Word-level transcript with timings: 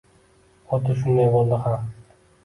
Xuddi 0.71 0.95
shunday 1.01 1.27
bo`ldi 1.35 1.59
ham 1.67 1.85